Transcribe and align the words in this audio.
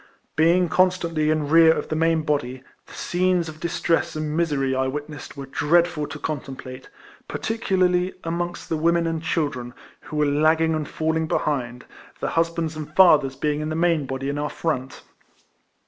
Being 0.35 0.67
constantly 0.67 1.29
in 1.29 1.47
rear 1.47 1.71
of 1.71 1.89
the 1.89 1.95
main 1.95 2.23
body, 2.23 2.63
the 2.87 2.93
scenes 2.95 3.47
of 3.47 3.59
distress 3.59 4.15
and 4.15 4.35
misery 4.35 4.73
I 4.75 4.87
witnessed 4.87 5.37
were 5.37 5.45
dreadful 5.45 6.07
to 6.07 6.17
contemplate, 6.17 6.89
particularly 7.27 8.13
amongst 8.23 8.67
the 8.69 8.77
women 8.77 9.05
and 9.05 9.21
children, 9.21 9.75
who 9.99 10.15
were 10.17 10.25
lagging 10.25 10.73
and 10.73 10.89
falling 10.89 11.27
behind, 11.27 11.85
their 12.19 12.31
husbands 12.31 12.75
and 12.75 12.95
fathers 12.95 13.35
being 13.35 13.61
in 13.61 13.69
the 13.69 13.75
main 13.75 14.07
body 14.07 14.27
in 14.27 14.39
our 14.39 14.49
front. 14.49 15.03